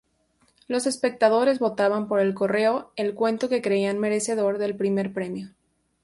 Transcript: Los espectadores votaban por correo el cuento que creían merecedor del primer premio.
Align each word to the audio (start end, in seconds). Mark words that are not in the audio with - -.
Los 0.67 0.87
espectadores 0.87 1.59
votaban 1.59 2.07
por 2.07 2.33
correo 2.33 2.91
el 2.95 3.13
cuento 3.13 3.49
que 3.49 3.61
creían 3.61 3.99
merecedor 3.99 4.57
del 4.57 4.75
primer 4.75 5.13
premio. 5.13 5.53